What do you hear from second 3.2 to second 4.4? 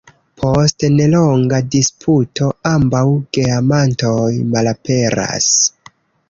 geamantoj